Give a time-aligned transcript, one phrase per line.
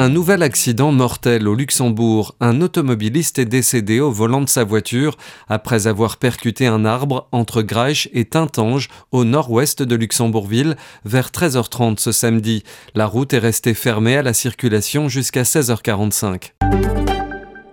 [0.00, 2.34] Un nouvel accident mortel au Luxembourg.
[2.40, 7.60] Un automobiliste est décédé au volant de sa voiture après avoir percuté un arbre entre
[7.60, 12.64] Graich et Tintange au nord-ouest de Luxembourgville vers 13h30 ce samedi.
[12.94, 16.52] La route est restée fermée à la circulation jusqu'à 16h45.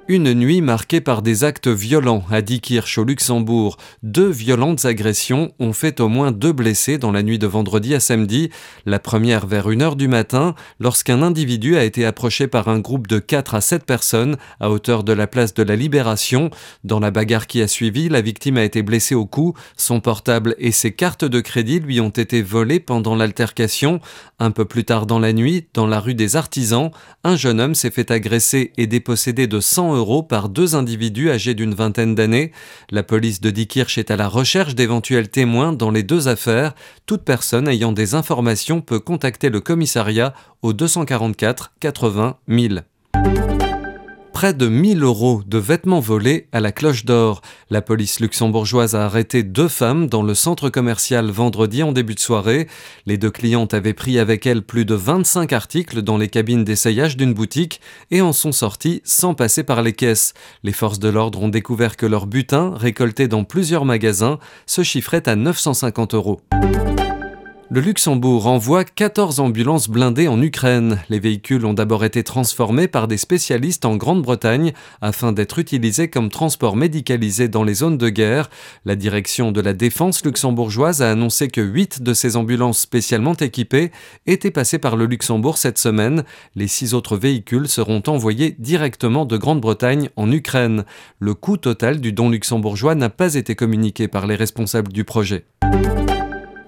[0.10, 3.76] Une nuit marquée par des actes violents à Diekirch au Luxembourg.
[4.04, 8.00] Deux violentes agressions ont fait au moins deux blessés dans la nuit de vendredi à
[8.00, 8.50] samedi.
[8.86, 13.20] La première vers 1h du matin, lorsqu'un individu a été approché par un groupe de
[13.20, 16.52] 4 à 7 personnes à hauteur de la place de la Libération.
[16.86, 19.56] Dans la bagarre qui a suivi, la victime a été blessée au cou.
[19.76, 24.00] Son portable et ses cartes de crédit lui ont été volés pendant l'altercation.
[24.40, 26.92] Un peu plus tard dans la nuit, dans la rue des Artisans,
[27.26, 29.97] un jeune homme s'est fait agresser et déposséder de 100 euros
[30.28, 32.52] par deux individus âgés d'une vingtaine d'années.
[32.92, 36.74] La police de Diekirch est à la recherche d'éventuels témoins dans les deux affaires.
[37.06, 42.76] Toute personne ayant des informations peut contacter le commissariat au 244 80 000
[44.38, 47.42] près de 1000 euros de vêtements volés à la cloche d'or.
[47.72, 52.20] La police luxembourgeoise a arrêté deux femmes dans le centre commercial vendredi en début de
[52.20, 52.68] soirée.
[53.08, 57.18] Les deux clientes avaient pris avec elles plus de 25 articles dans les cabines d'essayage
[57.18, 60.36] d'une boutique et en sont sorties sans passer par les caisses.
[60.62, 64.38] Les forces de l'ordre ont découvert que leur butin, récolté dans plusieurs magasins,
[64.68, 66.42] se chiffrait à 950 euros.
[67.70, 71.00] Le Luxembourg envoie 14 ambulances blindées en Ukraine.
[71.10, 76.30] Les véhicules ont d'abord été transformés par des spécialistes en Grande-Bretagne afin d'être utilisés comme
[76.30, 78.50] transport médicalisé dans les zones de guerre.
[78.86, 83.92] La direction de la défense luxembourgeoise a annoncé que 8 de ces ambulances spécialement équipées
[84.28, 86.24] étaient passées par le Luxembourg cette semaine.
[86.56, 90.86] Les 6 autres véhicules seront envoyés directement de Grande-Bretagne en Ukraine.
[91.20, 95.44] Le coût total du don luxembourgeois n'a pas été communiqué par les responsables du projet.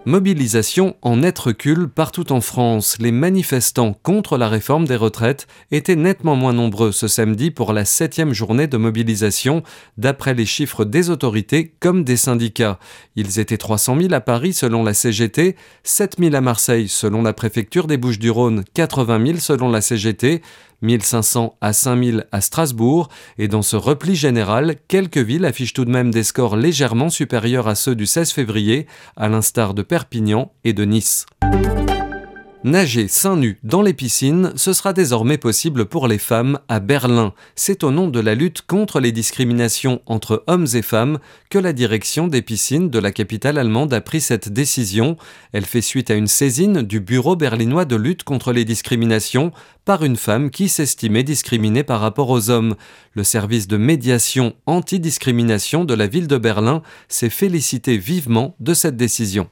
[0.10, 2.98] Mobilisation en net recul partout en France.
[3.00, 7.86] Les manifestants contre la réforme des retraites étaient nettement moins nombreux ce samedi pour la
[7.86, 9.62] septième journée de mobilisation,
[10.00, 12.80] d'après les chiffres des autorités comme des syndicats.
[13.16, 17.34] Ils étaient 300 000 à Paris selon la CGT, 7 000 à Marseille selon la
[17.34, 20.42] préfecture des Bouches-du-Rhône, 80 000 selon la CGT,
[20.82, 25.92] 1500 à 5000 à Strasbourg, et dans ce repli général, quelques villes affichent tout de
[25.92, 30.74] même des scores légèrement supérieurs à ceux du 16 février, à l'instar de Perpignan et
[30.74, 31.26] de Nice.
[32.66, 37.34] Nager seins nus dans les piscines, ce sera désormais possible pour les femmes à Berlin.
[37.56, 41.72] C'est au nom de la lutte contre les discriminations entre hommes et femmes que la
[41.72, 45.16] direction des piscines de la capitale allemande a pris cette décision.
[45.54, 49.54] Elle fait suite à une saisine du Bureau berlinois de lutte contre les discriminations
[49.86, 52.76] par une femme qui s'estimait discriminée par rapport aux hommes.
[53.14, 58.98] Le service de médiation anti-discrimination de la ville de Berlin s'est félicité vivement de cette
[58.98, 59.48] décision.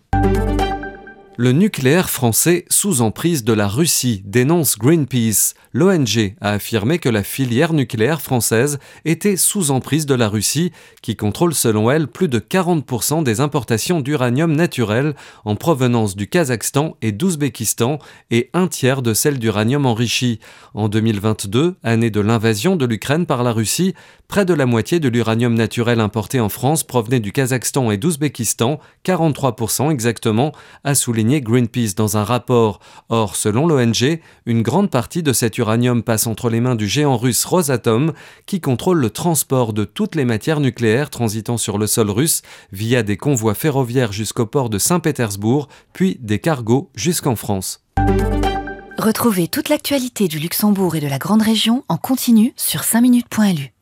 [1.39, 5.53] Le nucléaire français sous emprise de la Russie dénonce Greenpeace.
[5.71, 10.71] L'ONG a affirmé que la filière nucléaire française était sous emprise de la Russie,
[11.03, 15.13] qui contrôle selon elle plus de 40% des importations d'uranium naturel
[15.45, 17.99] en provenance du Kazakhstan et d'Ouzbékistan
[18.31, 20.39] et un tiers de celles d'uranium enrichi.
[20.73, 23.93] En 2022, année de l'invasion de l'Ukraine par la Russie,
[24.27, 28.79] près de la moitié de l'uranium naturel importé en France provenait du Kazakhstan et d'Ouzbékistan,
[29.05, 30.51] 43% exactement,
[30.83, 32.79] a souligné Greenpeace dans un rapport.
[33.09, 37.17] Or, selon l'ONG, une grande partie de cet uranium passe entre les mains du géant
[37.17, 38.13] russe Rosatom,
[38.45, 43.03] qui contrôle le transport de toutes les matières nucléaires transitant sur le sol russe via
[43.03, 47.83] des convois ferroviaires jusqu'au port de Saint-Pétersbourg, puis des cargos jusqu'en France.
[48.97, 53.76] Retrouvez toute l'actualité du Luxembourg et de la Grande Région en continu sur 5minutes.lu.